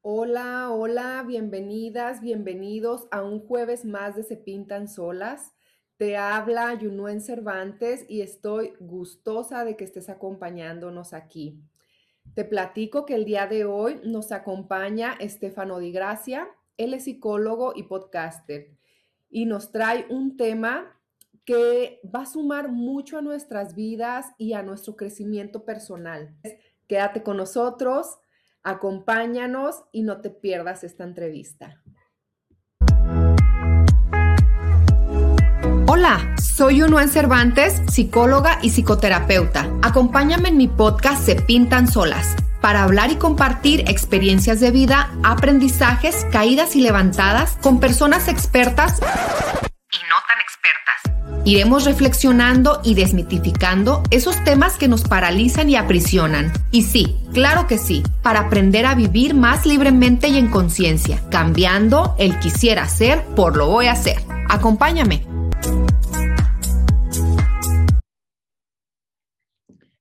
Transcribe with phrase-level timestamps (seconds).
[0.00, 5.52] Hola, hola, bienvenidas, bienvenidos a un jueves más de Se Pintan Solas.
[5.96, 11.60] Te habla Yunuen Cervantes y estoy gustosa de que estés acompañándonos aquí.
[12.34, 16.46] Te platico que el día de hoy nos acompaña Estefano Di Gracia.
[16.76, 18.78] Él es psicólogo y podcaster
[19.28, 20.96] y nos trae un tema
[21.44, 26.36] que va a sumar mucho a nuestras vidas y a nuestro crecimiento personal.
[26.86, 28.20] Quédate con nosotros
[28.62, 31.82] Acompáñanos y no te pierdas esta entrevista.
[35.86, 39.66] Hola, soy Unuan Cervantes, psicóloga y psicoterapeuta.
[39.82, 46.26] Acompáñame en mi podcast Se Pintan Solas para hablar y compartir experiencias de vida, aprendizajes,
[46.32, 49.00] caídas y levantadas con personas expertas
[51.48, 56.52] Iremos reflexionando y desmitificando esos temas que nos paralizan y aprisionan.
[56.72, 62.14] Y sí, claro que sí, para aprender a vivir más libremente y en conciencia, cambiando
[62.18, 64.18] el quisiera ser por lo voy a hacer.
[64.50, 65.22] Acompáñame.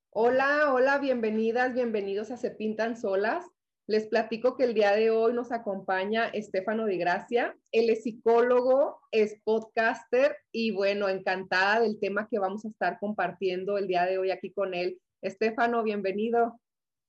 [0.10, 3.46] Hola, hola, bienvenidas, bienvenidos a Se Pintan Solas.
[3.90, 7.56] Les platico que el día de hoy nos acompaña Estefano de Gracia.
[7.72, 13.78] Él es psicólogo, es podcaster y bueno, encantada del tema que vamos a estar compartiendo
[13.78, 15.00] el día de hoy aquí con él.
[15.22, 16.60] Estefano, bienvenido.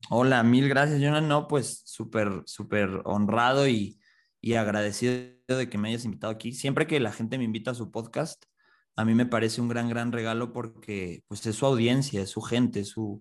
[0.09, 1.21] Hola, mil gracias, Jonah.
[1.21, 3.99] No, pues súper, súper honrado y,
[4.41, 5.15] y agradecido
[5.49, 6.53] de que me hayas invitado aquí.
[6.53, 8.45] Siempre que la gente me invita a su podcast,
[8.95, 12.41] a mí me parece un gran, gran regalo porque pues es su audiencia, es su
[12.41, 13.21] gente, su,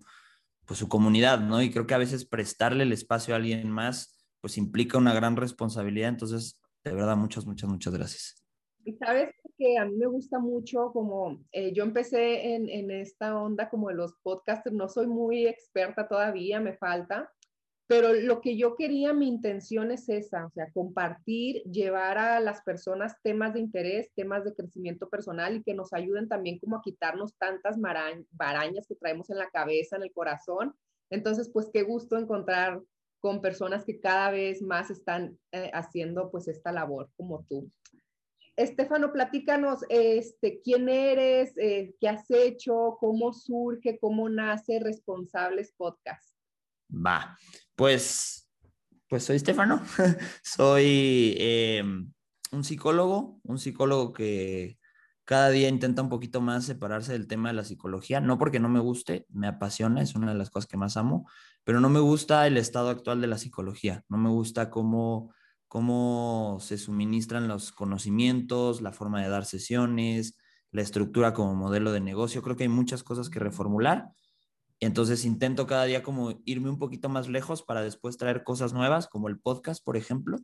[0.68, 1.62] pues su comunidad, ¿no?
[1.62, 5.34] Y creo que a veces prestarle el espacio a alguien más, pues implica una gran
[5.34, 6.10] responsabilidad.
[6.10, 8.44] Entonces, de verdad, muchas, muchas, muchas gracias.
[8.84, 13.70] Y sabes que a mí me gusta mucho como eh, yo empecé en, esta onda
[13.70, 17.32] como de los podcasts, no soy muy experta todavía, me falta,
[17.88, 22.60] pero lo que yo quería, mi intención es esa, o sea, compartir, llevar a las
[22.60, 26.82] personas temas de interés, temas de crecimiento personal y que nos ayuden también como a
[26.82, 30.74] quitarnos tantas marañas que traemos en la cabeza, en el corazón.
[31.08, 32.82] Entonces, pues qué gusto encontrar
[33.20, 37.70] con personas que cada vez más están eh, haciendo pues esta labor como tú.
[38.56, 46.37] Estefano, platícanos, este, quién eres, eh, qué has hecho, cómo surge, cómo nace Responsables Podcast.
[46.90, 47.38] Va,
[47.76, 48.48] pues,
[49.08, 49.82] pues soy Estefano,
[50.42, 51.82] soy eh,
[52.52, 54.78] un psicólogo, un psicólogo que
[55.24, 58.70] cada día intenta un poquito más separarse del tema de la psicología, no porque no
[58.70, 61.28] me guste, me apasiona, es una de las cosas que más amo,
[61.64, 65.34] pero no me gusta el estado actual de la psicología, no me gusta cómo,
[65.66, 70.38] cómo se suministran los conocimientos, la forma de dar sesiones,
[70.70, 74.08] la estructura como modelo de negocio, creo que hay muchas cosas que reformular
[74.80, 79.08] entonces intento cada día como irme un poquito más lejos para después traer cosas nuevas,
[79.08, 80.38] como el podcast, por ejemplo.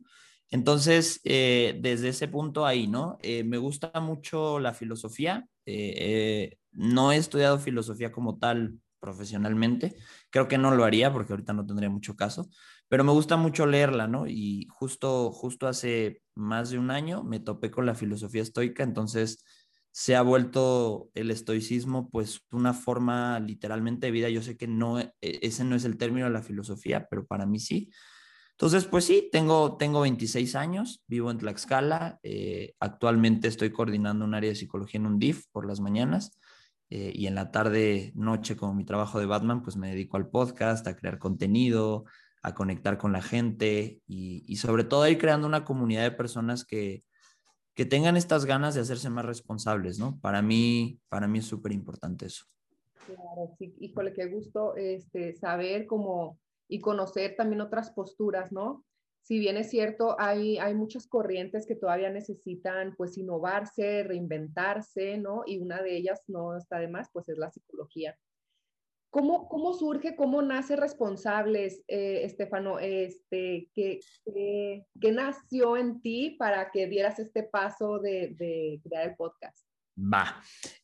[0.51, 3.17] Entonces, eh, desde ese punto ahí, ¿no?
[3.21, 5.47] Eh, me gusta mucho la filosofía.
[5.65, 9.95] Eh, no he estudiado filosofía como tal profesionalmente.
[10.29, 12.49] Creo que no lo haría porque ahorita no tendría mucho caso,
[12.87, 14.27] pero me gusta mucho leerla, ¿no?
[14.27, 19.43] Y justo, justo hace más de un año me topé con la filosofía estoica, entonces
[19.97, 24.29] se ha vuelto el estoicismo pues una forma literalmente de vida.
[24.29, 27.45] Yo sé que no, e, ese no es el término de la filosofía, pero para
[27.45, 27.89] mí sí.
[28.51, 34.33] Entonces, pues sí, tengo, tengo 26 años, vivo en Tlaxcala, eh, actualmente estoy coordinando un
[34.33, 36.37] área de psicología en un DIF por las mañanas
[36.89, 40.27] eh, y en la tarde, noche, como mi trabajo de Batman, pues me dedico al
[40.27, 42.03] podcast, a crear contenido,
[42.43, 46.11] a conectar con la gente y, y sobre todo a ir creando una comunidad de
[46.11, 47.05] personas que,
[47.75, 50.17] que tengan estas ganas de hacerse más responsables, ¿no?
[50.21, 52.45] Para mí, para mí es súper importante eso.
[53.05, 58.83] Claro, sí, híjole, qué gusto este, saber cómo y conocer también otras posturas, ¿no?
[59.21, 65.43] Si bien es cierto, hay, hay muchas corrientes que todavía necesitan, pues, innovarse, reinventarse, ¿no?
[65.45, 68.17] Y una de ellas, no está de más, pues, es la psicología.
[69.15, 72.79] ¿Cómo, ¿Cómo, surge, cómo nace Responsables, eh, Estefano?
[72.79, 79.65] Este, ¿qué, qué, nació en ti para que dieras este paso de, crear el podcast?
[79.97, 80.41] Va.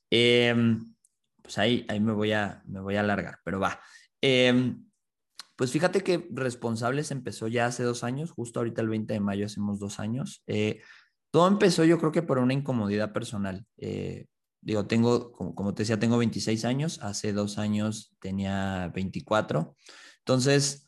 [0.10, 0.80] Em,
[1.42, 3.82] pues ahí, ahí me, voy a, me voy a alargar, pero va.
[4.22, 4.82] Em,
[5.58, 9.46] pues fíjate que Responsables empezó ya hace dos años, justo ahorita el 20 de mayo
[9.46, 10.42] hacemos dos años.
[10.48, 10.80] Eh,
[11.32, 13.66] todo empezó yo creo que por una incomodidad personal.
[14.62, 19.76] Digo, tengo, como, te decía, tengo 26 años, hace dos años tenía 24.
[20.20, 20.86] Entonces,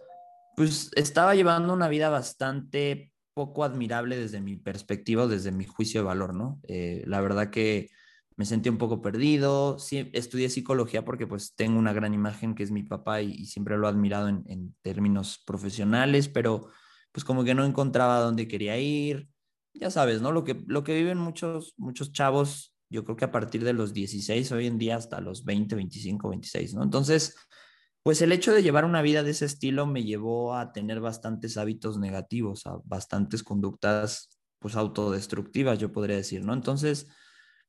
[0.56, 6.06] pues estaba llevando una vida bastante poco admirable desde mi perspectiva, desde mi juicio de
[6.06, 6.60] valor, ¿no?
[6.68, 7.90] Eh, la verdad que
[8.36, 12.64] me sentí un poco perdido, sí, estudié psicología porque pues tengo una gran imagen que
[12.64, 16.70] es mi papá y, siempre lo he admirado en, en, términos profesionales, pero,
[17.12, 19.30] pues como que no encontraba dónde quería ir.
[19.74, 20.32] Ya sabes, ¿no?
[20.32, 23.92] Lo que, lo que viven muchos, muchos chavos, yo creo que a partir de los
[23.92, 26.84] 16, hoy en día hasta los 20, 25, 26, ¿no?
[26.84, 27.36] Entonces,
[28.04, 31.58] pues el hecho de llevar una vida de ese estilo me llevó a tener bastantes
[31.58, 36.54] hábitos negativos, a bastantes conductas, pues autodestructivas, yo podría decir, ¿no?
[36.54, 37.08] Entonces,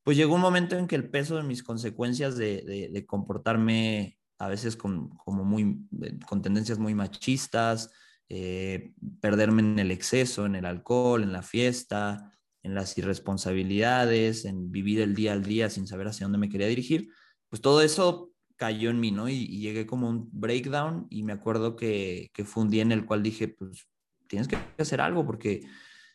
[0.03, 4.77] pues llegó un momento en que el peso de mis consecuencias de, comportarme a veces
[4.77, 5.89] con, como muy,
[6.27, 7.91] con tendencias muy machistas,
[8.29, 8.93] eh,
[9.23, 12.34] perderme en el exceso, en el alcohol, en la fiesta,
[12.65, 16.67] en las irresponsabilidades, en vivir el día al día sin saber hacia dónde me quería
[16.67, 17.11] dirigir,
[17.49, 19.29] pues todo eso cayó en mí, ¿no?
[19.29, 23.05] Y, llegué como un breakdown y me acuerdo que, que, fue un día en el
[23.05, 23.87] cual dije, pues
[24.27, 25.63] tienes que hacer algo porque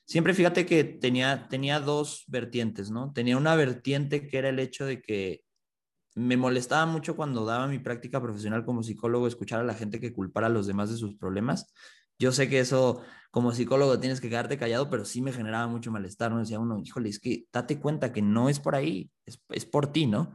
[0.05, 3.13] siempre fíjate que tenía, tenía dos vertientes, ¿no?
[3.13, 5.43] Tenía una vertiente que era el hecho de que
[6.15, 10.11] me molestaba mucho cuando daba mi práctica profesional como psicólogo escuchar a la gente que
[10.11, 11.71] culpara a los demás de sus problemas.
[12.19, 13.01] Yo sé que eso
[13.31, 16.39] como psicólogo tienes que quedarte callado, pero sí me generaba mucho malestar, ¿no?
[16.39, 19.91] Decía uno, híjole, es que date cuenta que no es por ahí, es, es por
[19.91, 20.33] ti, ¿no?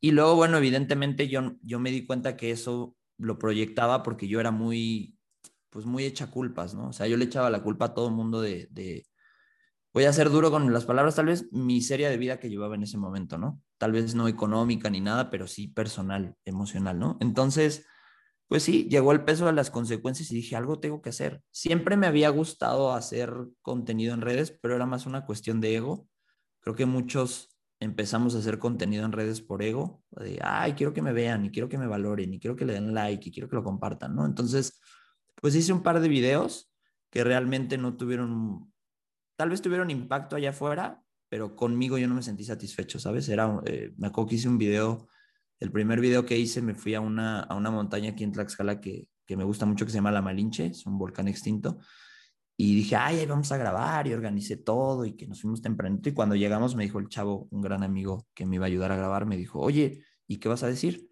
[0.00, 4.40] Y luego, bueno, evidentemente yo, yo me di cuenta que eso lo proyectaba porque yo
[4.40, 5.18] era muy,
[5.70, 6.88] pues muy hecha culpas, ¿no?
[6.88, 8.68] O sea, yo le echaba la culpa a todo el mundo de,
[9.92, 12.82] voy a ser duro con las palabras, tal vez miseria de vida que llevaba en
[12.82, 13.62] ese momento, ¿no?
[13.78, 17.18] Tal vez no económica ni nada, pero sí personal, emocional, ¿no?
[17.20, 17.86] Entonces,
[18.50, 21.40] pues sí, llegó el peso de las consecuencias y dije, algo tengo que hacer.
[21.52, 23.32] Siempre me había gustado hacer
[23.62, 26.08] contenido en redes, pero era más una cuestión de ego.
[26.58, 31.00] Creo que muchos empezamos a hacer contenido en redes por ego, de, ay, quiero que
[31.00, 33.48] me vean y quiero que me valoren y quiero que le den like y quiero
[33.48, 34.26] que lo compartan, ¿no?
[34.26, 34.80] Entonces,
[35.36, 36.72] pues hice un par de videos
[37.08, 38.72] que realmente no tuvieron,
[39.36, 43.28] tal vez tuvieron impacto allá afuera, pero conmigo yo no me sentí satisfecho, ¿sabes?
[43.28, 45.06] Era, eh, me acuerdo que hice un video,
[45.60, 48.80] el primer video que hice me fui a una, a una montaña aquí en Tlaxcala
[48.80, 51.78] que, que me gusta mucho, que se llama La Malinche, es un volcán extinto,
[52.56, 56.10] y dije, ay, ahí vamos a grabar y organicé todo y que nos fuimos tempranito.
[56.10, 58.92] Y cuando llegamos me dijo el chavo, un gran amigo que me iba a ayudar
[58.92, 61.08] a grabar, me dijo, oye, ¿y qué vas a decir?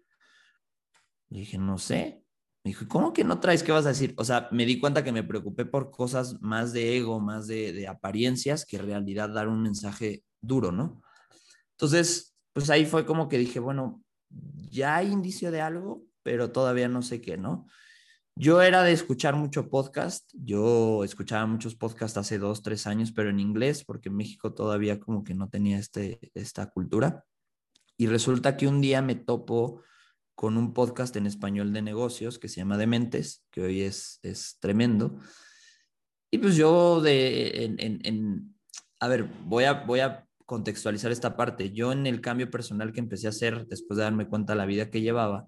[1.29, 2.23] Le dije, no sé.
[2.63, 4.13] Me dijo, ¿cómo que no traes qué vas a decir?
[4.17, 7.73] O sea, me di cuenta que me preocupé por cosas más de ego, más de,
[7.73, 11.01] de apariencias, que en realidad dar un mensaje duro, ¿no?
[11.71, 16.87] Entonces, pues ahí fue como que dije, bueno, ya hay indicio de algo, pero todavía
[16.87, 17.67] no sé qué, ¿no?
[18.35, 23.29] Yo era de escuchar mucho podcast, yo escuchaba muchos podcasts hace dos, tres años, pero
[23.29, 27.25] en inglés, porque en México todavía como que no tenía este, esta cultura.
[27.97, 29.81] Y resulta que un día me topo
[30.35, 34.57] con un podcast en español de negocios que se llama Dementes, que hoy es, es
[34.61, 35.19] tremendo.
[36.31, 38.55] Y pues yo de, en, en,
[39.01, 41.69] a ver, voy a, voy a contextualizar esta parte.
[41.69, 44.65] Yo en el cambio personal que empecé a hacer después de darme cuenta de la
[44.65, 45.47] vida que llevaba,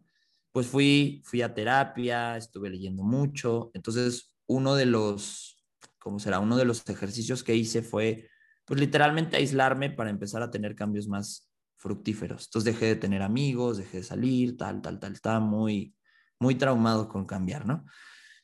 [0.51, 3.71] pues fui, fui a terapia, estuve leyendo mucho.
[3.73, 5.59] Entonces, uno de los,
[5.97, 6.39] ¿cómo será?
[6.39, 8.29] Uno de los ejercicios que hice fue,
[8.63, 12.45] pues literalmente aislarme para empezar a tener cambios más fructíferos.
[12.45, 15.13] Entonces dejé de tener amigos, dejé de salir, tal, tal, tal.
[15.13, 15.95] Estaba muy,
[16.39, 17.85] muy traumado con cambiar, ¿no?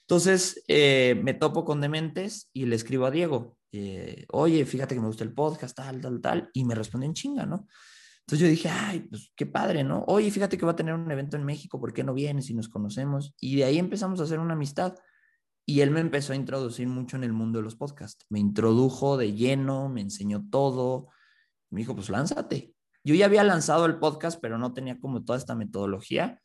[0.02, 5.02] Entonces eh, me topo con dementes y le escribo a Diego, eh, oye, fíjate que
[5.02, 7.68] me gusta el podcast, tal, tal, tal, y me responde en chinga, ¿no?
[8.22, 10.04] Entonces yo dije, ay, pues qué padre, ¿no?
[10.08, 12.54] Oye, fíjate que va a tener un evento en México, ¿por qué no vienes y
[12.54, 13.34] nos conocemos?
[13.40, 14.96] Y de ahí empezamos a hacer una amistad.
[15.66, 18.26] Y él me empezó a introducir mucho en el mundo de los podcasts.
[18.30, 21.10] Me introdujo de lleno, me enseñó todo.
[21.70, 22.74] Me dijo, pues lánzate.
[23.04, 26.42] Yo ya había lanzado el podcast, pero no tenía como toda esta metodología.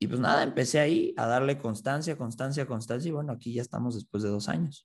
[0.00, 3.08] Y pues nada, empecé ahí a darle constancia, constancia, constancia.
[3.08, 4.84] Y bueno, aquí ya estamos después de dos años.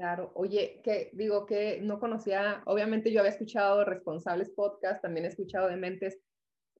[0.00, 5.28] Claro, oye, que digo que no conocía, obviamente yo había escuchado Responsables Podcast, también he
[5.28, 6.18] escuchado de Mentes,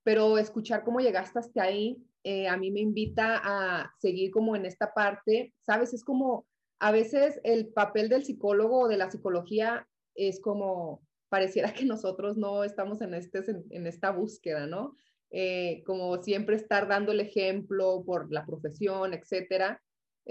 [0.03, 4.65] pero escuchar cómo llegaste hasta ahí, eh, a mí me invita a seguir como en
[4.65, 5.93] esta parte, ¿sabes?
[5.93, 6.47] Es como,
[6.79, 12.39] a veces el papel del psicólogo o de la psicología es como, pareciera que nosotros
[12.39, 14.97] no estamos en, este, en esta búsqueda, ¿no?
[15.31, 19.79] Eh, como siempre estar dando el ejemplo por la profesión, etcétera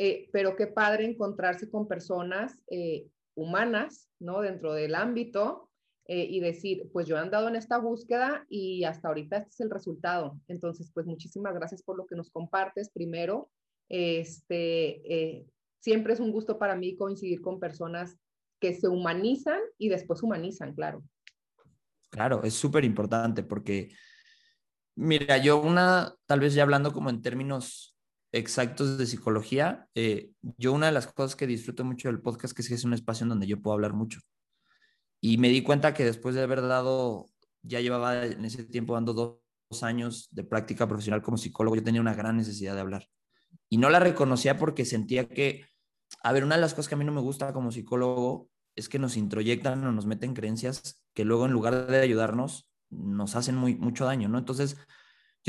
[0.01, 4.39] eh, pero qué padre encontrarse con personas eh, humanas, ¿no?
[4.39, 5.69] Dentro del ámbito
[6.05, 9.59] eh, y decir, pues yo he andado en esta búsqueda y hasta ahorita este es
[9.59, 10.39] el resultado.
[10.47, 12.89] Entonces, pues muchísimas gracias por lo que nos compartes.
[12.91, 13.51] Primero,
[13.89, 15.45] este,
[15.81, 18.17] siempre es un gusto para mí coincidir con personas
[18.61, 21.03] que se humanizan y después humanizan, claro.
[22.09, 23.89] Claro, es súper importante porque,
[24.95, 27.98] mira, yo una, tal vez ya hablando como en términos
[28.31, 32.67] exactos de psicología, eh, yo una de las cosas que disfruto mucho del podcast es
[32.67, 34.19] que es un espacio en donde yo puedo hablar mucho.
[35.21, 37.27] Y me di cuenta que después de haber dado,
[37.61, 39.39] ya llevaba en ese tiempo dando dos,
[39.83, 43.07] años de práctica profesional como psicólogo, yo tenía una gran necesidad de hablar.
[43.69, 45.63] Y no la reconocía porque sentía que
[46.23, 48.89] a ver, una de las cosas que a mí no me gusta como psicólogo es
[48.89, 53.55] que nos introyectan o nos meten creencias que luego en lugar de ayudarnos nos hacen
[53.55, 54.37] muy, mucho daño, ¿no?
[54.37, 54.77] Entonces,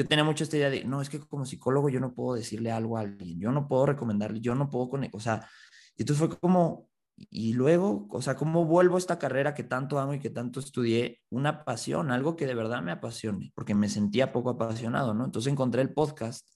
[0.01, 2.73] yo tenía mucho esta idea de, no, es que como psicólogo yo no puedo decirle
[2.73, 5.47] algo a alguien, yo no puedo recomendarle, yo no puedo con, o sea,
[5.95, 6.89] y entonces fue como,
[7.19, 10.59] y luego, o sea, ¿cómo vuelvo a esta carrera que tanto amo y que tanto
[10.59, 11.21] estudié?
[11.29, 15.27] Una pasión, algo que de verdad me apasione, porque me sentía poco apasionado, ¿no?
[15.27, 16.49] Entonces encontré el podcast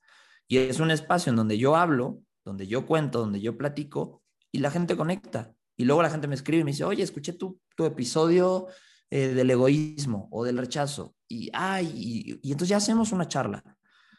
[0.48, 4.60] y es un espacio en donde yo hablo, donde yo cuento, donde yo platico y
[4.60, 5.52] la gente conecta.
[5.76, 8.68] Y luego la gente me escribe y me dice, oye, escuché tu, tu episodio
[9.10, 11.14] eh, del egoísmo o del rechazo.
[11.34, 13.62] Y, y, y entonces ya hacemos una charla.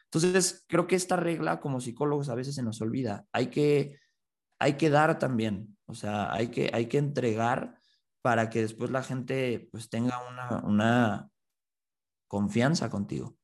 [0.06, 3.26] Entonces, creo que esta regla como psicólogos a veces se nos olvida.
[3.32, 3.98] Hay que,
[4.60, 7.78] hay que dar también, o sea, hay que, hay que entregar
[8.22, 11.30] para que después la gente pues tenga una, una
[12.28, 13.36] confianza contigo.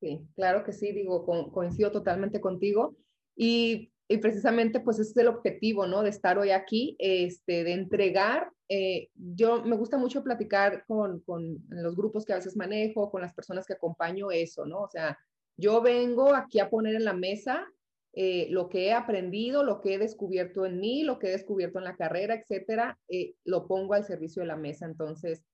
[0.00, 2.96] Sí, claro que sí, digo, coincido totalmente contigo.
[3.36, 6.02] Y, y, precisamente, pues ese es el objetivo, ¿no?
[6.02, 8.50] De estar hoy aquí, este, de entregar.
[8.70, 13.20] Eh, yo me gusta mucho platicar con, con los grupos que a veces manejo, con
[13.20, 14.82] las personas que acompaño eso, ¿no?
[14.82, 15.18] O sea,
[15.56, 17.66] yo vengo aquí a poner en la mesa
[18.12, 21.78] eh, lo que he aprendido, lo que he descubierto en mí, lo que he descubierto
[21.78, 24.86] en la carrera, etcétera, eh, lo pongo al servicio de la mesa.
[24.86, 25.44] Entonces,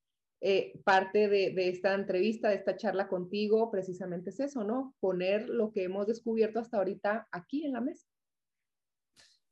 [0.41, 4.95] eh, parte de, esta entrevista, de esta charla contigo, precisamente es eso, ¿no?
[5.01, 8.07] Poner lo que hemos descubierto hasta ahorita aquí en la mesa.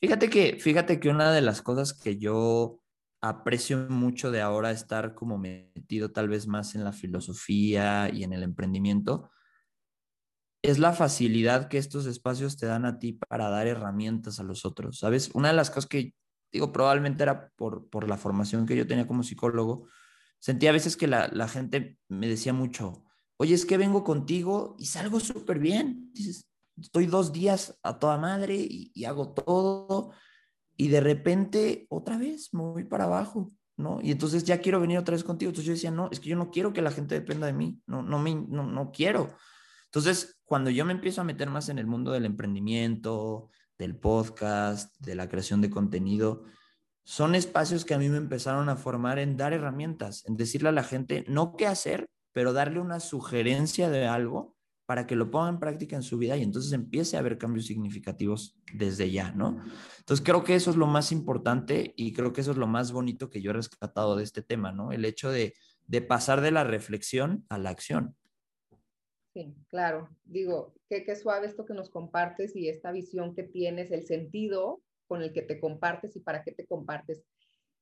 [0.00, 2.80] Fíjate que, fíjate que una de las cosas que yo
[3.28, 8.32] aprecio mucho de ahora estar como metido tal vez más en la filosofía y en
[8.32, 9.30] el emprendimiento,
[10.62, 14.64] es la facilidad que estos espacios te dan a ti para dar herramientas a los
[14.64, 15.30] otros, ¿sabes?
[15.34, 16.14] Una de las cosas que
[16.54, 19.88] digo, probablemente era por, por la formación que yo tenía como psicólogo,
[20.38, 23.04] sentía a veces que la, la gente me decía mucho,
[23.38, 26.10] oye, es que vengo contigo y salgo súper bien.
[26.12, 26.46] Dices,
[26.80, 30.12] estoy dos días a toda madre y, y, hago todo
[30.76, 34.00] y de repente otra vez me voy para abajo, ¿no?
[34.02, 35.50] Y entonces ya quiero venir otra vez contigo.
[35.50, 37.80] Entonces yo decía, no, es que yo no quiero que la gente dependa de mí,
[37.86, 39.34] no, no, me, no, no quiero.
[39.86, 44.94] Entonces, cuando yo me empiezo a meter más en el mundo del emprendimiento, del podcast,
[44.98, 46.44] de la creación de contenido,
[47.04, 50.72] son espacios que a mí me empezaron a formar en dar herramientas, en decirle a
[50.72, 54.53] la gente no qué hacer, pero darle una sugerencia de algo
[54.86, 57.66] para que lo ponga en práctica en su vida y entonces empiece a haber cambios
[57.66, 59.62] significativos desde ya, ¿no?
[59.98, 62.92] Entonces creo que eso es lo más importante y creo que eso es lo más
[62.92, 64.92] bonito que yo he rescatado de este tema, ¿no?
[64.92, 65.54] El hecho de,
[65.86, 68.14] de pasar de la reflexión a la acción.
[69.32, 70.08] Sí, claro.
[70.24, 74.82] Digo, qué, qué suave esto que nos compartes y esta visión que tienes, el sentido
[75.06, 77.24] con el que te compartes y para qué te compartes.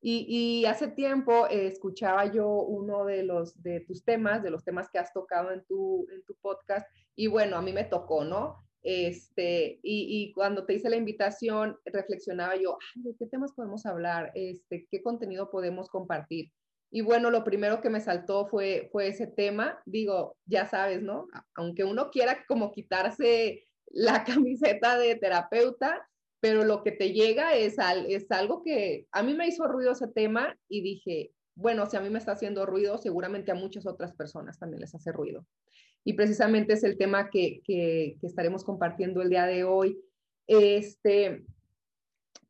[0.04, 4.90] Y, hace tiempo eh, escuchaba yo uno de los de tus temas, de los temas
[4.90, 8.56] que has tocado en tu, en tu podcast, y bueno, a mí me tocó, ¿no?
[8.82, 14.32] Este, y, y cuando te hice la invitación, reflexionaba yo, ¿de qué temas podemos hablar?
[14.35, 16.50] Este, ¿Qué contenido podemos compartir?
[16.94, 19.80] Y bueno, lo primero que me saltó fue, fue ese tema.
[19.87, 21.26] Digo, ya sabes, ¿no?
[21.54, 26.06] Aunque uno quiera como quitarse la camiseta de terapeuta,
[26.42, 27.76] pero lo que te llega es,
[28.08, 32.00] es algo que a mí me hizo ruido ese tema y dije, bueno, si a
[32.00, 35.46] mí me está haciendo ruido, seguramente a muchas otras personas también les hace ruido.
[36.02, 39.96] Y precisamente es el tema que, que, estaremos compartiendo el día de hoy.
[40.49, 41.44] Este,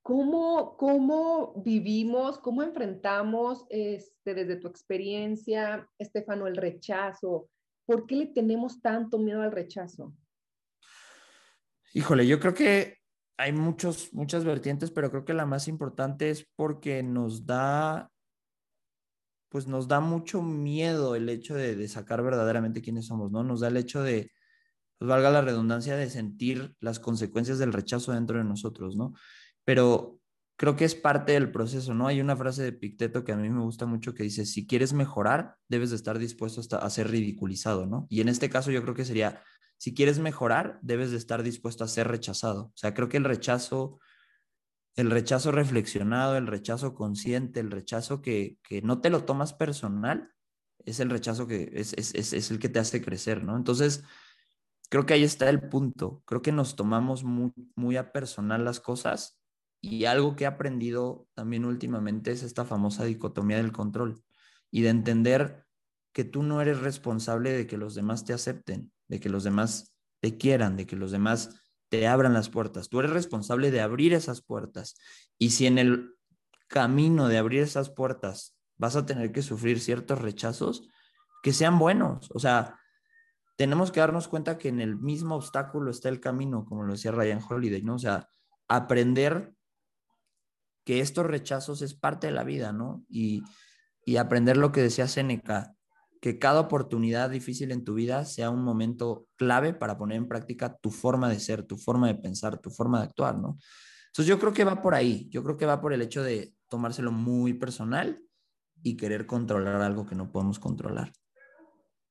[0.01, 7.51] ¿cómo, ¿Cómo vivimos, cómo enfrentamos este, desde tu experiencia, Estefano, el rechazo?
[7.85, 10.15] ¿Por qué le tenemos tanto miedo al rechazo?
[11.93, 13.02] Híjole, yo creo que
[13.37, 18.11] hay muchos, muchas vertientes, pero creo que la más importante es porque nos da,
[19.49, 23.43] pues nos da mucho miedo el hecho de, de sacar verdaderamente quiénes somos, ¿no?
[23.43, 24.31] Nos da el hecho de,
[24.99, 29.15] pues valga la redundancia, de sentir las consecuencias del rechazo dentro de nosotros, ¿no?
[29.65, 30.21] Pero
[30.57, 32.07] creo que es parte del proceso, ¿no?
[32.07, 34.93] Hay una frase de Picteto que a mí me gusta mucho que dice, si quieres
[34.93, 38.07] mejorar, debes de estar dispuesto a ser ridiculizado, ¿no?
[38.09, 39.43] Y en este caso yo creo que sería,
[39.83, 42.67] si quieres mejorar, debes de estar dispuesto a ser rechazado.
[42.67, 43.99] O sea, creo que el rechazo,
[44.95, 50.31] el rechazo reflexionado, el rechazo consciente, el rechazo que, que no te lo tomas personal,
[50.85, 53.57] es el rechazo que es, es, es, el que te hace crecer, ¿no?
[53.57, 54.05] Entonces,
[54.89, 56.23] creo que ahí está el punto.
[56.27, 59.43] Creo que nos tomamos muy a personal las cosas
[59.81, 64.23] y algo que he aprendido también últimamente es esta famosa dicotomía del control
[64.71, 65.67] y de entender
[66.13, 69.95] que tú no eres responsable de que los demás te acepten de que los demás
[70.21, 71.51] te quieran, de que los demás
[71.91, 72.89] te abran las puertas.
[72.89, 74.97] Tú eres responsable de abrir esas puertas.
[75.39, 76.15] Y si en el
[76.67, 80.89] camino de abrir esas puertas vas a tener que sufrir ciertos rechazos,
[81.43, 82.31] que sean buenos.
[82.33, 82.79] O sea,
[83.59, 87.13] tenemos que darnos cuenta que en el mismo obstáculo está el camino, como lo decía
[87.13, 87.97] Ryan Holiday, ¿no?
[87.97, 88.31] O sea,
[88.67, 89.53] aprender
[90.87, 93.05] que estos rechazos es parte de la vida, ¿no?
[93.11, 93.43] Y,
[94.07, 95.75] y aprender lo que decía Seneca,
[96.23, 100.79] que cada oportunidad difícil en tu vida sea un momento clave para poner en práctica
[100.81, 103.59] tu forma de ser, tu forma de pensar, tu forma de actuar, ¿no?
[104.07, 106.55] Entonces yo creo que va por ahí, yo creo que va por el hecho de
[106.69, 108.23] tomárselo muy personal
[108.85, 111.11] y querer controlar algo que no podemos controlar.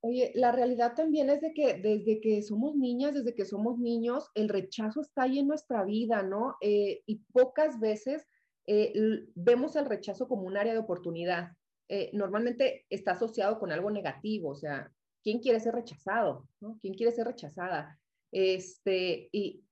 [0.01, 4.30] Oye, la realidad también es de que desde que somos niñas, desde que somos niños,
[4.36, 6.58] el rechazo está ahí en nuestra vida, ¿no?
[6.60, 8.27] Eh, y pocas veces
[8.68, 8.91] eh,
[9.36, 11.51] vemos el rechazo como un área de oportunidad.
[11.93, 14.89] Eh, normalmente está asociado con algo negativo, o sea,
[15.21, 16.48] ¿quién quiere ser rechazado?
[16.62, 16.79] ¿no?
[16.79, 18.00] ¿Quién quiere ser rechazada?
[18.31, 19.65] Este, y,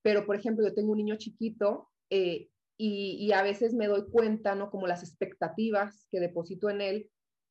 [0.00, 4.54] pero, por ejemplo, yo tengo un niño chiquito eh, y, a veces me doy cuenta,
[4.54, 4.70] ¿no?
[4.70, 7.10] Como las expectativas que deposito en él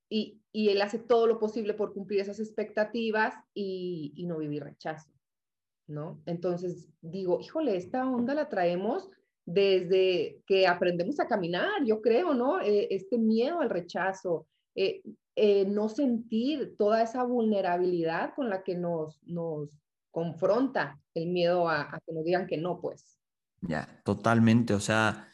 [0.09, 4.63] y, y él hace todo lo posible por cumplir esas expectativas y, y no vivir
[4.63, 5.11] rechazo,
[5.87, 6.21] ¿no?
[6.25, 9.09] Entonces digo, híjole, esta onda la traemos
[9.45, 12.59] desde que aprendemos a caminar, yo creo, ¿no?
[12.61, 15.03] Eh, este miedo al rechazo, eh,
[15.35, 19.69] eh, no sentir toda esa vulnerabilidad con la que nos, nos
[20.09, 23.19] confronta el miedo a, que nos digan que no, pues.
[23.61, 24.73] Ya, totalmente.
[24.73, 25.29] O sea,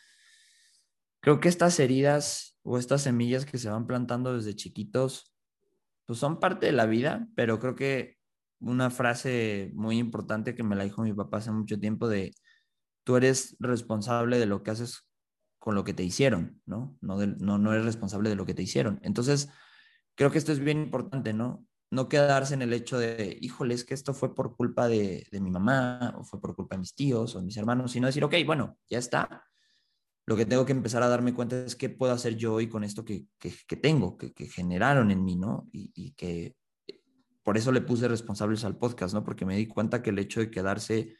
[1.22, 5.34] creo que estas heridas o estas semillas que se van plantando desde chiquitos,
[6.06, 8.18] pues son parte de la vida, pero creo que
[8.60, 12.34] una frase muy importante que me la dijo mi papá hace mucho tiempo de
[13.04, 15.08] tú eres responsable de lo que haces
[15.60, 16.98] con lo que te hicieron, ¿no?
[17.02, 19.00] No, no, no eres responsable de lo que te hicieron.
[19.04, 19.50] Entonces,
[20.16, 21.66] creo que esto es bien importante, ¿no?
[21.92, 25.40] No quedarse en el hecho de, híjole, es que esto fue por culpa de, de
[25.40, 28.24] mi mamá, o fue por culpa de mis tíos o de mis hermanos, sino decir,
[28.24, 29.46] ok, bueno, ya está.
[30.26, 32.84] Lo que tengo que empezar a darme cuenta es qué puedo hacer yo hoy con
[32.84, 35.68] esto que, que, tengo, que, que, generaron en mí, ¿no?
[35.72, 36.56] Y, y que
[37.44, 39.24] por eso le puse responsables al podcast, ¿no?
[39.24, 41.18] Porque me di cuenta que el hecho de quedarse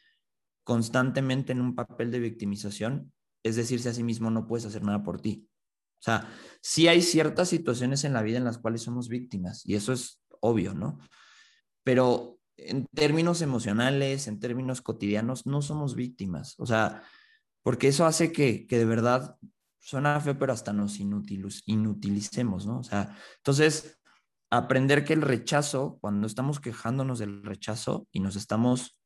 [0.64, 5.02] constantemente en un papel de victimización, es decirse a sí mismo, no puedes hacer nada
[5.02, 5.48] por ti.
[5.98, 6.28] O sea,
[6.60, 10.20] sí hay ciertas situaciones en la vida en las cuales somos víctimas, y eso es
[10.40, 10.98] obvio, ¿no?
[11.84, 16.54] Pero en términos emocionales, en términos cotidianos, no somos víctimas.
[16.58, 17.02] O sea,
[17.62, 19.36] porque eso hace que, que de verdad
[19.78, 22.78] suena feo, pero hasta nos inutilicemos, ¿no?
[22.78, 23.98] O sea, entonces,
[24.50, 28.98] aprender que el rechazo, cuando estamos quejándonos del rechazo y nos estamos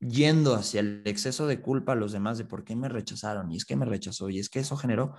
[0.00, 3.56] yendo hacia el exceso de culpa a los demás de por qué me rechazaron y
[3.56, 5.14] es que me rechazó y es que eso generó,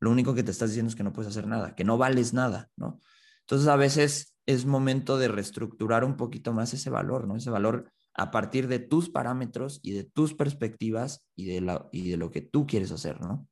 [0.00, 2.34] lo único que te estás diciendo es que no puedes hacer nada, que no vales
[2.34, 3.00] nada, ¿no?
[3.40, 7.36] Entonces a veces es momento de reestructurar un poquito más ese valor, ¿no?
[7.36, 12.10] Ese valor a partir de tus parámetros y de tus perspectivas y de, la, y
[12.10, 13.48] de lo que tú quieres hacer, ¿no?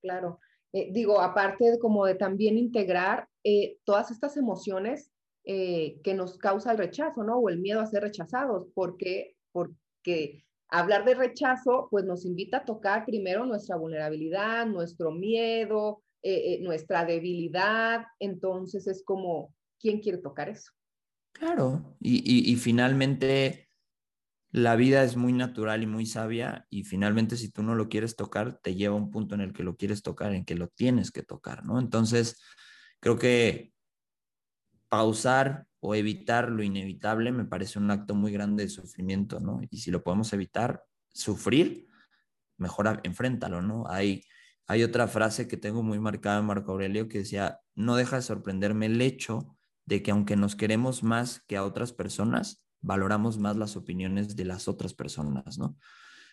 [0.00, 0.40] Claro.
[0.72, 5.10] Eh, digo, aparte de como de también integrar eh, todas estas emociones
[5.44, 7.38] eh, que nos causa el rechazo, ¿no?
[7.38, 9.36] O el miedo a ser rechazados, porque,
[10.68, 16.60] hablar de rechazo, pues nos invita a tocar primero nuestra vulnerabilidad, nuestro miedo, eh, eh,
[16.62, 18.04] nuestra debilidad.
[18.18, 20.72] Entonces es como, ¿quién quiere tocar eso?
[21.32, 23.68] Claro, y, y, finalmente
[24.50, 28.16] la vida es muy natural y muy sabia y finalmente si tú no lo quieres
[28.16, 30.66] tocar, te lleva a un punto en el que lo quieres tocar, en que lo
[30.66, 31.78] tienes que tocar, ¿no?
[31.78, 32.42] Entonces,
[32.98, 33.72] creo que
[34.88, 39.60] pausar, o evitar lo inevitable me parece un acto muy grande de sufrimiento, ¿no?
[39.70, 41.86] Y si lo podemos evitar, sufrir,
[42.56, 43.84] mejor enfréntalo, ¿no?
[43.88, 44.24] Hay,
[44.66, 48.22] hay otra frase que tengo muy marcada en Marco Aurelio que decía, no deja de
[48.22, 53.56] sorprenderme el hecho de que aunque nos queremos más que a otras personas, valoramos más
[53.56, 55.76] las opiniones de las otras personas, ¿no?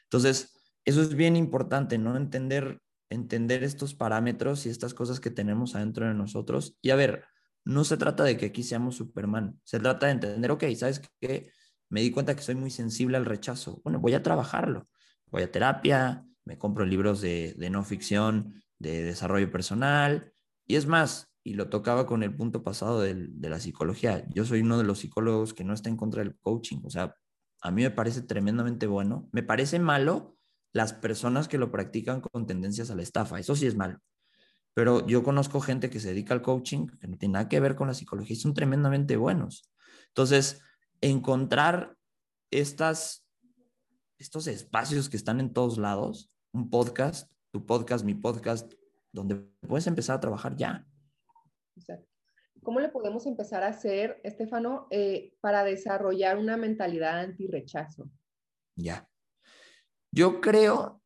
[0.03, 0.53] Entonces,
[0.83, 2.17] eso es bien importante, ¿no?
[2.17, 6.77] Entender, entender estos parámetros y estas cosas que tenemos adentro de nosotros.
[6.81, 7.25] Y a ver,
[7.65, 11.51] no se trata de que aquí seamos Superman, se trata de entender, ok, ¿sabes qué?
[11.89, 13.81] Me di cuenta que soy muy sensible al rechazo.
[13.83, 14.87] Bueno, voy a trabajarlo.
[15.31, 20.31] Voy a terapia, me compro libros de, no ficción, de desarrollo personal.
[20.65, 24.61] Y es más, y lo tocaba con el punto pasado de la psicología, yo soy
[24.61, 26.81] uno de los psicólogos que no está en contra del coaching.
[26.83, 27.15] O sea,
[27.61, 29.27] a mí me parece tremendamente bueno.
[29.31, 30.37] Me parece malo
[30.71, 33.39] las personas que lo practican con tendencias a la estafa.
[33.39, 33.99] Eso sí es malo.
[34.75, 37.75] Pero yo conozco gente que se dedica al coaching, que no tiene nada que ver
[37.75, 39.71] con la psicología y son tremendamente buenos.
[40.09, 40.61] Entonces,
[40.99, 41.95] encontrar
[42.51, 43.25] estas,
[44.17, 48.73] estos espacios que están en todos lados, un podcast, tu podcast, mi podcast,
[49.13, 49.35] donde
[49.65, 50.85] puedes empezar a trabajar ya.
[51.77, 52.09] Exacto.
[52.61, 58.09] ¿Cómo le podemos empezar a hacer, Estefano, eh, para desarrollar una mentalidad anti-rechazo?
[58.75, 59.07] Ya.
[60.11, 61.01] Yo creo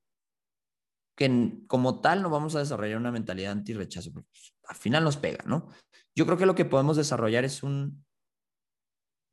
[1.19, 5.17] que como tal no vamos a desarrollar una mentalidad anti-rechazo, porque pues, al final nos
[5.17, 5.67] pega, ¿no?
[6.15, 8.05] Yo creo que lo que podemos desarrollar es un,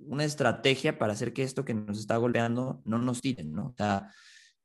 [0.00, 3.68] una estrategia para hacer que esto que nos está golpeando no nos tire, ¿no?
[3.68, 4.12] O sea,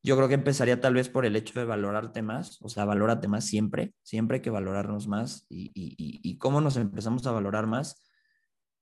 [0.02, 3.28] yo creo que empezaría tal vez por el hecho de valorarte más, o sea, valórate
[3.28, 7.68] más siempre, siempre hay que valorarnos más y, y, y, cómo nos empezamos a valorar
[7.68, 8.02] más,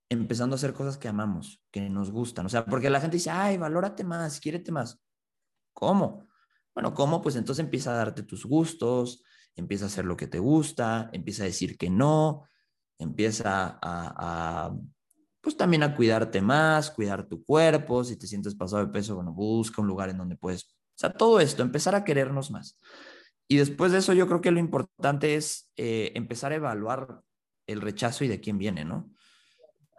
[0.08, 3.32] empezando a hacer cosas que amamos, que nos gustan, o sea, porque la gente dice,
[3.32, 4.98] ay, valórate más, quiérete más.
[5.74, 6.29] ¿Cómo?
[6.80, 7.22] Bueno, ¿cómo?
[7.22, 9.22] Pues entonces empieza a darte tus gustos,
[9.54, 12.46] empieza a hacer lo que te gusta, empieza a decir que no,
[12.98, 14.74] empieza a,
[15.42, 19.34] pues también a cuidarte más, cuidar tu cuerpo, si te sientes pasado de peso, bueno,
[19.34, 22.80] busca un lugar en donde puedes o sea, todo esto, empezar a querernos más.
[23.50, 27.24] Y después de eso, yo creo que lo importante es eh, empezar a evaluar
[27.68, 29.14] el rechazo y de quién viene, ¿no?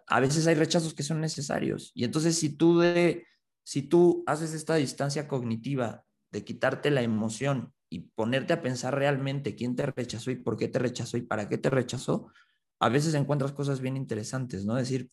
[0.07, 1.93] A veces hay rechazos que son necesarios.
[1.95, 3.27] Y entonces, si tú, de,
[3.65, 9.57] si tú haces esta distancia cognitiva de quitarte la emoción y ponerte a pensar realmente
[9.57, 12.31] quién te rechazó y por qué te rechazó y para qué te rechazó,
[12.79, 14.77] a veces encuentras cosas bien interesantes, ¿no?
[14.77, 15.11] Decir,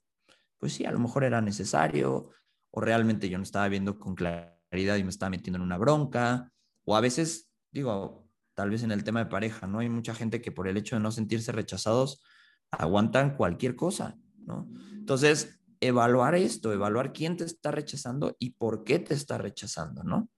[0.57, 2.31] pues sí, a lo mejor era necesario
[2.71, 6.51] o realmente yo no estaba viendo con claridad y me estaba metiendo en una bronca.
[6.85, 9.79] O a veces, digo, tal vez en el tema de pareja, ¿no?
[9.79, 12.23] Hay mucha gente que por el hecho de no sentirse rechazados
[12.71, 14.69] aguantan cualquier cosa, ¿no?
[14.93, 20.29] Entonces, evaluar esto, evaluar quién te está rechazando y por qué te está rechazando, ¿no?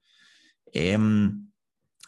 [0.73, 1.51] Em,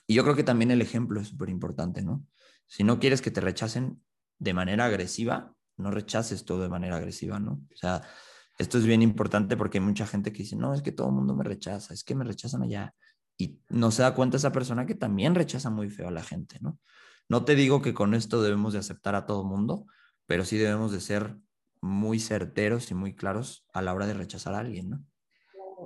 [0.07, 2.25] y yo creo que también el ejemplo es súper importante, ¿no?
[2.67, 4.01] Si no quieres que te rechacen
[4.39, 7.53] de manera agresiva, no rechaces todo de manera agresiva, ¿no?
[7.53, 8.01] O sea,
[8.57, 11.13] esto es bien importante porque hay mucha gente que dice, no, es que todo el
[11.13, 12.93] mundo me rechaza, es que me rechazan allá.
[13.37, 16.57] Y no se da cuenta esa persona que también rechaza muy feo a la gente,
[16.61, 16.79] ¿no?
[17.27, 19.85] No te digo que con esto debemos de aceptar a todo mundo,
[20.27, 21.37] pero sí debemos de ser
[21.81, 25.05] muy certeros y muy claros a la hora de rechazar a alguien, ¿no?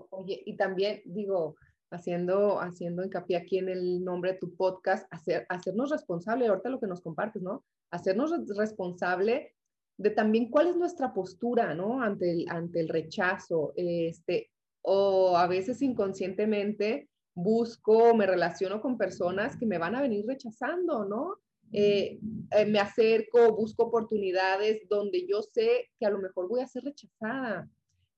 [0.10, 1.56] Oye, y también digo,
[1.92, 6.80] haciendo, haciendo hincapié aquí en el nombre de tu podcast, hacer, hacernos responsable, ahorita lo
[6.80, 7.64] que nos compartes, ¿no?
[7.92, 9.54] Hacernos responsable
[9.98, 12.02] de también cuál es nuestra postura, ¿no?
[12.02, 19.58] Ante el, ante el rechazo, este, o a veces inconscientemente busco, me relaciono con personas
[19.58, 21.40] que me van a venir rechazando, ¿no?
[21.72, 22.20] Eh,
[22.52, 26.84] eh, me acerco, busco oportunidades donde yo sé que a lo mejor voy a ser
[26.84, 27.68] rechazada.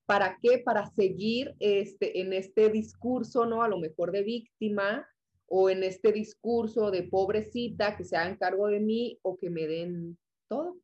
[0.08, 0.60] ¿Para qué?
[0.60, 3.62] Para seguir este, en este discurso, ¿no?
[3.62, 5.06] A lo mejor de víctima
[5.48, 9.67] o en este discurso de pobrecita que se hagan cargo de mí o que me
[9.67, 10.17] den
[10.48, 10.78] todo.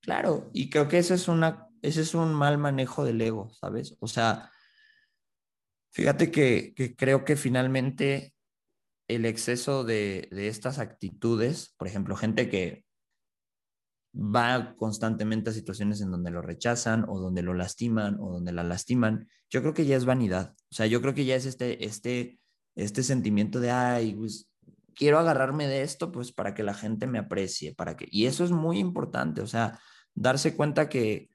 [0.00, 3.96] Claro, y creo que ese es, una, ese es un mal manejo del ego, ¿sabes?
[4.00, 4.50] O sea,
[5.92, 8.32] fíjate que, creo que finalmente
[9.08, 12.85] el exceso de, de, estas actitudes, por ejemplo, gente que
[14.16, 18.62] va constantemente a situaciones en donde lo rechazan o donde lo lastiman o donde la
[18.62, 20.54] lastiman, yo creo que ya es vanidad.
[20.70, 22.38] O sea, yo creo que ya es este, este,
[22.74, 24.48] este sentimiento de, ay, pues
[24.94, 28.08] quiero agarrarme de esto, pues para que la gente me aprecie, para que...
[28.10, 29.78] Y eso es muy importante, o sea,
[30.14, 31.28] darse cuenta que,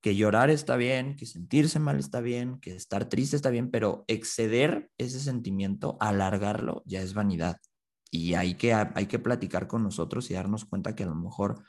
[0.00, 4.04] que llorar está bien, que sentirse mal está bien, que estar triste está bien, pero
[4.06, 7.56] exceder ese sentimiento, alargarlo, ya es vanidad.
[8.10, 11.62] Y hay que, hay que platicar con nosotros y darnos cuenta que a lo mejor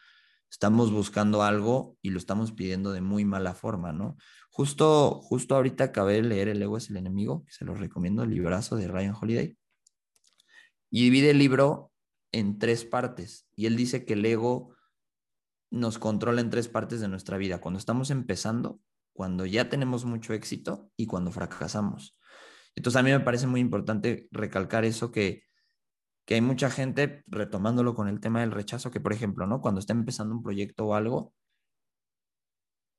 [0.50, 4.18] estamos buscando algo y lo estamos pidiendo de muy mala forma, ¿no?
[4.50, 8.24] Justo, justo ahorita acabé de leer El ego es el enemigo, que se lo recomiendo,
[8.24, 9.58] el librazo de Ryan Holiday.
[10.90, 11.92] Y divide el libro
[12.32, 13.48] en tres partes.
[13.56, 14.76] Y él dice que el ego
[15.72, 17.62] nos controla en tres partes de nuestra vida.
[17.62, 18.80] Cuando estamos empezando,
[19.14, 22.18] cuando ya tenemos mucho éxito y cuando fracasamos.
[22.76, 25.44] Entonces a mí me parece muy importante recalcar eso que,
[26.30, 29.62] que hay mucha gente, retomándolo con el tema del rechazo, que por ejemplo, ¿no?
[29.62, 31.34] Cuando está empezando un proyecto o algo,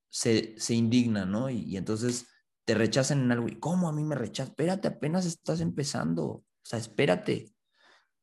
[0.09, 1.49] se, se indigna, ¿no?
[1.49, 2.27] Y, entonces
[2.65, 3.49] te rechazan en algo.
[3.49, 4.51] ¿Y cómo a mí me rechazan?
[4.51, 6.25] Espérate, apenas estás empezando.
[6.25, 7.55] O sea, espérate.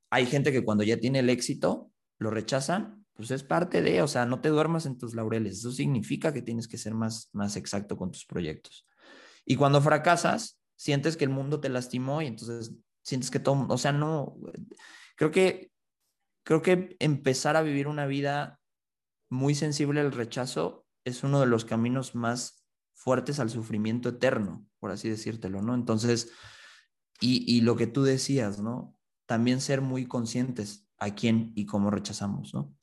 [0.10, 1.90] Hay gente que cuando ya tiene el éxito,
[2.20, 5.60] lo rechazan pues es parte de, o sea, no te duermas en tus laureles.
[5.60, 8.86] Eso significa que tienes que ser más, más exacto con tus proyectos.
[9.46, 12.76] Y cuando fracasas, sientes que el mundo te lastimó y entonces
[13.08, 14.36] sientes que todo, o sea, no,
[15.16, 15.72] creo que,
[16.44, 18.60] creo que empezar a vivir una vida
[19.30, 24.92] muy sensible al rechazo es uno de los caminos más fuertes al sufrimiento eterno, por
[24.92, 25.74] así decírtelo, ¿no?
[25.74, 26.34] Entonces,
[27.22, 28.94] y, y lo que tú decías, ¿no?
[29.26, 32.76] También ser muy conscientes a quién y cómo rechazamos, ¿no?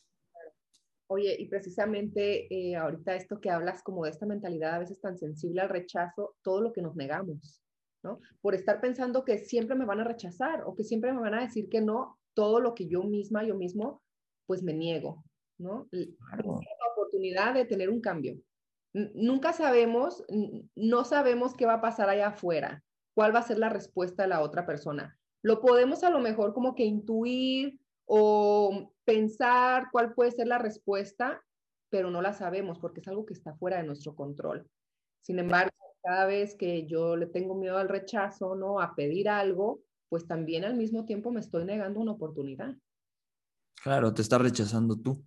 [1.08, 5.18] Oye, y precisamente eh, ahorita esto que hablas como de esta mentalidad a veces tan
[5.18, 7.62] sensible al rechazo, todo lo que nos negamos,
[8.04, 8.20] ¿no?
[8.40, 11.40] Por estar pensando que siempre me van a rechazar o que siempre me van a
[11.40, 14.02] decir que no, todo lo que yo misma, yo mismo,
[14.46, 15.24] pues me niego,
[15.58, 15.88] ¿no?
[15.90, 16.60] Claro.
[16.60, 18.38] La oportunidad de tener un cambio.
[18.92, 20.22] Nunca sabemos,
[20.76, 24.28] no sabemos qué va a pasar allá afuera, cuál va a ser la respuesta de
[24.28, 25.18] la otra persona.
[25.42, 31.42] Lo podemos a lo mejor como que intuir, o pensar cuál puede ser la respuesta,
[31.90, 34.68] pero no la sabemos porque es algo que está fuera de nuestro control.
[35.22, 35.72] Sin embargo,
[36.04, 38.78] cada vez que yo le tengo miedo al rechazo, ¿no?
[38.78, 42.76] A pedir algo, pues también al mismo tiempo me estoy negando una oportunidad.
[43.82, 45.24] Claro, te está rechazando tú.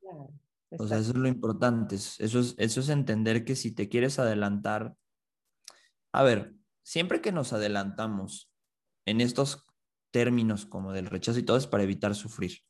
[0.00, 0.30] Claro,
[0.78, 1.96] o sea, eso es lo importante.
[1.96, 4.96] Eso es, eso es entender que si te quieres adelantar,
[6.10, 8.50] a ver, siempre que nos adelantamos
[9.04, 9.66] en estos
[10.10, 12.60] términos como del rechazo y todo es para evitar sufrir.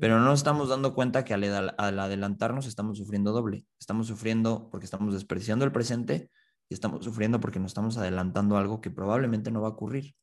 [0.00, 3.66] Pero no nos estamos dando cuenta que al, al, adelantarnos estamos sufriendo doble.
[3.78, 6.30] Estamos sufriendo porque estamos despreciando el presente
[6.68, 10.14] y estamos sufriendo porque nos estamos adelantando algo que probablemente no va a ocurrir.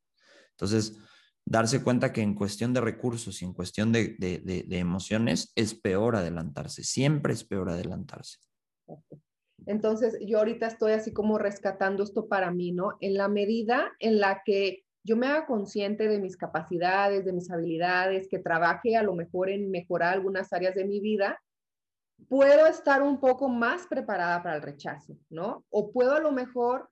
[0.52, 0.98] Entonces,
[1.46, 6.16] darse cuenta que en cuestión de recursos y en cuestión de, de, emociones es peor
[6.16, 8.40] adelantarse, siempre es peor adelantarse.
[9.66, 12.98] Entonces, yo ahorita estoy así como rescatando esto para mí, ¿no?
[13.00, 17.52] En la medida en la que yo me haga consciente de mis capacidades, de mis
[17.52, 21.40] habilidades, que trabaje a lo mejor en mejorar algunas áreas de mi vida,
[22.30, 25.66] puedo estar un poco más preparada para el rechazo, ¿no?
[25.70, 26.90] O puedo a lo mejor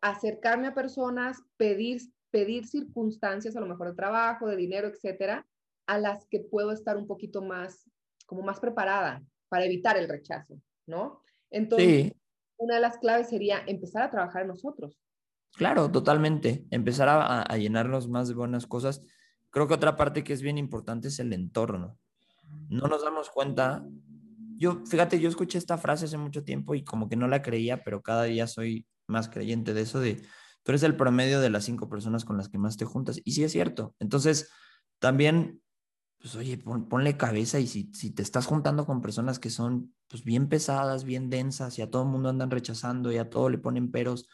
[0.00, 2.00] acercarme a personas, pedir,
[2.30, 5.46] pedir circunstancias, a lo mejor de trabajo, de dinero, etcétera,
[5.86, 7.88] a las que puedo estar un poquito más,
[8.26, 11.22] como más preparada para evitar el rechazo, ¿no?
[11.50, 12.12] Entonces,
[12.58, 14.98] una de las claves sería empezar a trabajar en nosotros.
[15.54, 16.66] Claro, totalmente.
[16.70, 19.02] Empezar a, a llenarnos más de buenas cosas.
[19.50, 21.98] Creo que otra parte que es bien importante es el entorno.
[22.68, 23.84] No nos damos cuenta
[24.58, 27.84] yo, fíjate, yo escuché esta frase hace mucho tiempo y como que no la creía,
[27.84, 30.16] pero cada día soy más creyente de eso de,
[30.62, 33.20] tú eres el promedio de las cinco personas con las que más te juntas.
[33.24, 33.94] Y sí es cierto.
[34.00, 34.50] Entonces,
[34.98, 35.62] también,
[36.18, 40.24] pues oye, ponle cabeza y si, si te estás juntando con personas que son pues
[40.24, 43.58] bien pesadas, bien densas y a todo el mundo andan rechazando y a todo le
[43.58, 44.28] ponen peros,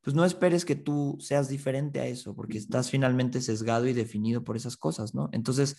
[0.00, 4.44] pues no esperes que tú seas diferente a eso, porque estás finalmente sesgado y definido
[4.44, 5.28] por esas cosas, ¿no?
[5.32, 5.76] Entonces,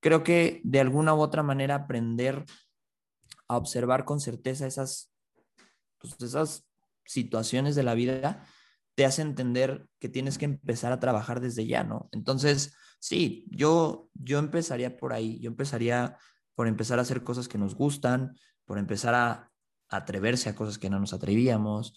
[0.00, 2.44] creo que de alguna u otra manera aprender
[3.48, 5.12] a observar con certeza esas,
[5.98, 6.66] pues, esas
[7.04, 8.46] situaciones de la vida,
[8.94, 12.08] te hace entender que tienes que empezar a trabajar desde ya, ¿no?
[12.12, 16.16] Entonces, sí, yo, yo empezaría por ahí, yo empezaría
[16.54, 19.52] por empezar a hacer cosas que nos gustan, por empezar a,
[19.88, 21.94] atreverse a cosas que no nos atrevíamos,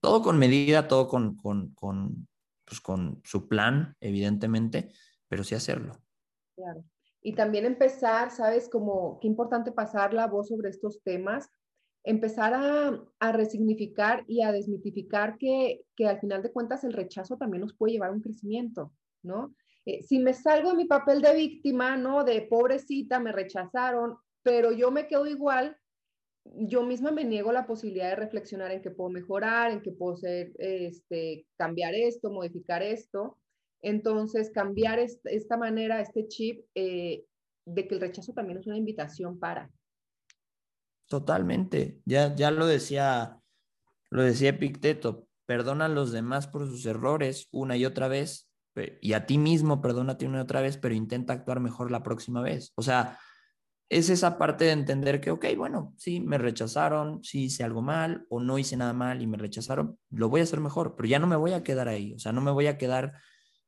[0.00, 2.28] todo con medida, todo con, con, con,
[2.66, 4.92] pues con su plan, evidentemente,
[5.28, 6.02] pero sí hacerlo.
[6.54, 6.84] Claro
[7.22, 8.68] y también empezar, ¿sabes?
[8.68, 11.48] Como qué importante pasar la voz sobre estos temas,
[12.04, 17.36] empezar a, a resignificar y a desmitificar que, que, al final de cuentas el rechazo
[17.36, 19.54] también nos puede llevar a un crecimiento, ¿no?
[19.84, 22.24] Eh, si me salgo de mi papel de víctima, ¿no?
[22.24, 25.76] De pobrecita, me rechazaron, pero yo me quedo igual,
[26.44, 30.16] yo misma me niego la posibilidad de reflexionar en que puedo mejorar, en que puedo
[30.16, 33.38] ser, este, cambiar esto, modificar esto.
[33.82, 37.24] Entonces, cambiar esta manera, este chip eh,
[37.66, 39.70] de que el rechazo también es una invitación para.
[41.08, 42.00] Totalmente.
[42.04, 43.38] Ya, ya lo decía,
[44.10, 48.48] lo decía Epicteto, perdona a los demás por sus errores una y otra vez,
[49.00, 52.40] y a ti mismo perdónate una y otra vez, pero intenta actuar mejor la próxima
[52.40, 52.72] vez.
[52.76, 53.18] O sea,
[53.90, 58.24] es esa parte de entender que, ok, bueno, sí, me rechazaron, sí hice algo mal
[58.30, 61.18] o no hice nada mal y me rechazaron, lo voy a hacer mejor, pero ya
[61.18, 63.12] no me voy a quedar ahí, o sea, no me voy a quedar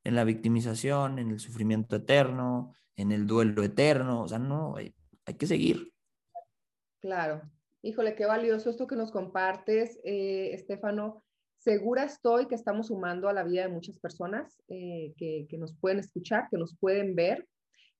[0.05, 4.21] en la victimización, en el sufrimiento eterno, en el duelo eterno.
[4.21, 4.93] O sea, no, hay,
[5.37, 5.91] que seguir.
[7.01, 7.41] Claro.
[7.81, 11.23] Híjole, qué valioso esto que nos compartes, eh, Estefano.
[11.57, 15.99] Segura estoy que estamos sumando a la vida de muchas personas eh, que, nos pueden
[15.99, 17.47] escuchar, que nos pueden ver.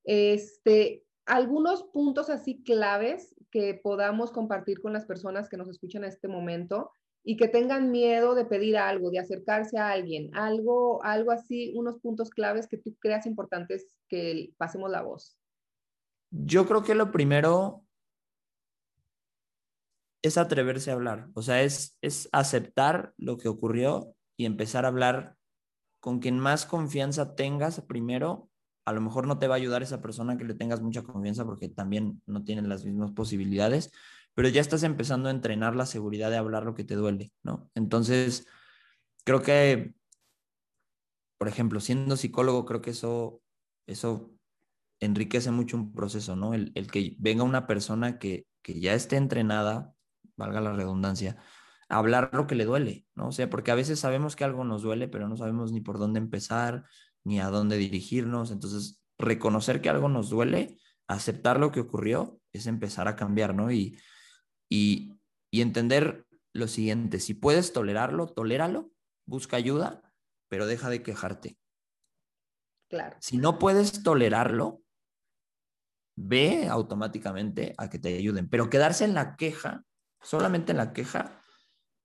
[0.04, 6.10] Este, algunos puntos así claves que podamos compartir con las personas que nos escuchan en
[6.10, 6.92] este momento
[7.28, 12.00] y que tengan miedo de pedir algo, de acercarse a alguien, algo, algo así, unos
[12.00, 15.36] puntos claves que tú creas importantes que pasemos la voz.
[16.30, 17.84] Yo creo que lo primero
[20.22, 24.90] es atreverse a hablar, o sea, es, es aceptar lo que ocurrió y empezar a
[24.90, 25.36] hablar
[26.00, 28.50] con quien más confianza tengas primero.
[28.86, 31.44] A lo mejor no te va a ayudar esa persona que le tengas mucha confianza
[31.44, 33.92] porque también no tienen las mismas posibilidades,
[34.36, 37.72] pero ya estás empezando a entrenar la seguridad de hablar lo que te duele, ¿no?
[37.74, 38.46] Entonces,
[39.24, 39.96] creo que,
[41.38, 43.42] por ejemplo, siendo psicólogo, creo que eso,
[43.88, 44.32] eso
[45.00, 46.54] enriquece mucho un proceso, ¿no?
[46.54, 49.94] El, que venga una persona que, que ya esté entrenada,
[50.36, 51.38] valga la redundancia,
[51.88, 53.30] a hablar lo que le duele, ¿no?
[53.30, 55.98] O sea, porque a veces sabemos que algo nos duele, pero no sabemos ni por
[55.98, 56.84] dónde empezar,
[57.24, 58.52] ni a dónde dirigirnos.
[58.52, 63.72] Entonces, reconocer que algo nos duele, aceptar lo que ocurrió, es empezar a cambiar, ¿no?
[63.72, 63.98] Y,
[64.70, 65.12] y,
[65.52, 68.92] entender lo siguiente, si puedes tolerarlo, toléralo,
[69.26, 70.14] busca ayuda,
[70.50, 71.58] pero deja de quejarte.
[72.90, 73.16] Claro.
[73.22, 74.82] Si no puedes tolerarlo,
[76.18, 79.86] ve automáticamente a que te ayuden, pero quedarse en la queja,
[80.22, 81.42] solamente en la queja,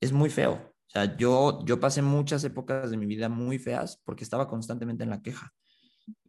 [0.00, 0.52] es muy feo.
[0.86, 5.04] O sea, yo, yo pasé muchas épocas de mi vida muy feas porque estaba constantemente
[5.04, 5.52] en la queja.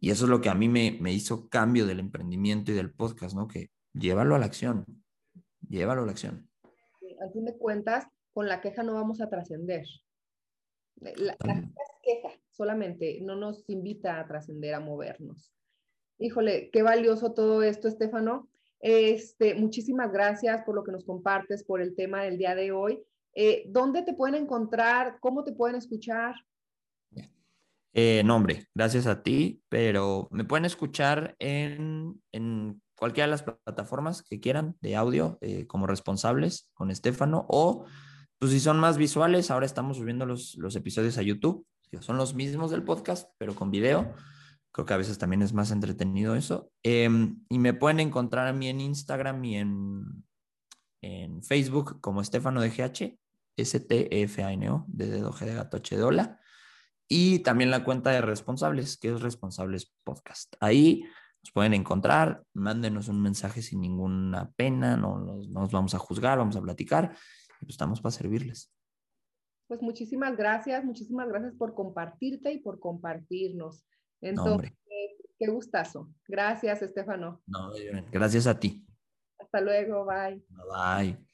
[0.00, 2.92] Y eso es lo que a mí me, me hizo cambio del emprendimiento y del
[2.92, 3.48] podcast, ¿no?
[3.48, 5.01] Que llévalo a la acción,
[5.72, 6.48] llévalo a la acción.
[7.20, 9.86] al fin de cuentas, con la queja no vamos a trascender.
[10.96, 11.36] La, la,
[12.02, 15.52] queja solamente, no nos invita a trascender, a movernos.
[16.18, 18.48] Híjole, qué valioso todo esto, Estefano.
[18.80, 23.02] Este, muchísimas gracias por lo que nos compartes, por el tema del día de hoy.
[23.34, 25.18] Eh, ¿Dónde te pueden encontrar?
[25.20, 26.34] ¿Cómo te pueden escuchar?
[27.94, 33.42] Eh, no, hombre, gracias a ti, pero me pueden escuchar en, en cualquiera de las
[33.42, 37.84] plataformas que quieran de audio eh, como responsables con Estefano o
[38.38, 41.66] pues si son más visuales, ahora estamos subiendo los, los episodios a YouTube.
[41.98, 44.14] Son los mismos del podcast, pero con video.
[44.70, 46.70] Creo que a veces también es más entretenido eso.
[46.84, 50.24] Em, y me pueden encontrar a mí en Instagram y en,
[51.00, 53.18] en Facebook como Estefano de GH,
[53.56, 56.38] S-T-E-F-A-N-O, de dedo G de gato H de.
[57.08, 60.54] Y también la cuenta de responsables, que es Responsables Podcast.
[60.60, 61.02] Ahí
[61.42, 66.56] nos pueden encontrar, mándenos un mensaje sin ninguna pena, no nos, vamos a juzgar, vamos
[66.56, 67.16] a platicar,
[67.60, 68.72] y pues estamos para servirles.
[69.66, 73.84] Pues muchísimas gracias, muchísimas gracias por compartirte y por compartirnos.
[74.20, 74.72] Entonces,
[75.38, 76.10] qué gustazo.
[76.28, 77.42] Gracias, Estefano.
[77.46, 77.70] No,
[78.12, 78.86] gracias a ti.
[79.38, 80.44] Hasta luego, bye.
[80.48, 81.31] Bye.